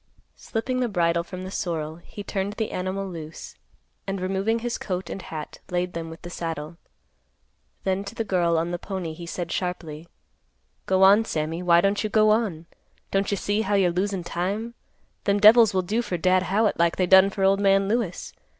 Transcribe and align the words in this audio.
Slipping 0.35 0.79
the 0.79 0.89
bridle 0.89 1.21
from 1.23 1.43
the 1.43 1.51
sorrel, 1.51 1.97
he 1.97 2.23
turned 2.23 2.53
the 2.53 2.71
animal 2.71 3.07
loose, 3.07 3.53
and, 4.07 4.19
removing 4.19 4.57
his 4.57 4.79
coat 4.79 5.11
and 5.11 5.21
hat, 5.21 5.59
laid 5.69 5.93
them 5.93 6.09
with 6.09 6.23
the 6.23 6.29
saddle. 6.31 6.77
Then 7.83 8.03
to 8.05 8.15
the 8.15 8.23
girl 8.23 8.57
on 8.57 8.71
the 8.71 8.79
pony 8.79 9.13
he 9.13 9.27
said 9.27 9.51
sharply, 9.51 10.07
"Go 10.87 11.03
on, 11.03 11.23
Sammy. 11.25 11.61
Why 11.61 11.81
don't 11.81 12.03
you 12.03 12.09
go 12.09 12.31
on? 12.31 12.65
Don't 13.11 13.29
you 13.29 13.37
see 13.37 13.61
how 13.61 13.75
you're 13.75 13.91
losin' 13.91 14.23
time? 14.23 14.73
Them 15.25 15.39
devils 15.39 15.71
will 15.71 15.83
do 15.83 16.01
for 16.01 16.17
Dad 16.17 16.41
Howitt 16.49 16.79
like 16.79 16.95
they 16.95 17.05
done 17.05 17.29
for 17.29 17.43
old 17.43 17.59
man 17.59 17.87
Lewis. 17.87 18.33